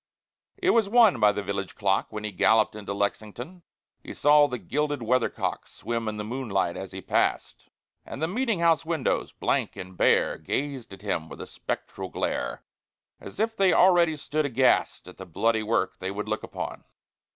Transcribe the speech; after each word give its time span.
It 0.57 0.71
was 0.71 0.89
one 0.89 1.19
by 1.19 1.31
the 1.31 1.43
village 1.43 1.75
clock, 1.75 2.07
When 2.09 2.23
he 2.23 2.31
galloped 2.31 2.73
into 2.73 2.91
Lexington. 2.91 3.61
He 4.03 4.15
saw 4.15 4.47
the 4.47 4.57
gilded 4.57 5.03
weathercock 5.03 5.67
Swim 5.67 6.07
in 6.07 6.17
the 6.17 6.23
moonlight 6.23 6.75
as 6.75 6.91
he 6.91 7.01
passed, 7.03 7.67
And 8.03 8.19
the 8.19 8.27
meeting 8.27 8.61
house 8.61 8.83
windows, 8.83 9.31
blank 9.31 9.75
and 9.75 9.95
bare, 9.95 10.39
Gaze 10.39 10.87
at 10.89 11.03
him 11.03 11.29
with 11.29 11.39
a 11.39 11.45
spectral 11.45 12.09
glare, 12.09 12.63
As 13.19 13.39
if 13.39 13.55
they 13.55 13.73
already 13.73 14.15
stood 14.17 14.43
aghast 14.47 15.07
At 15.07 15.17
the 15.19 15.25
bloody 15.27 15.61
work 15.61 15.99
they 15.99 16.09
would 16.09 16.27
look 16.27 16.41
upon. 16.41 16.83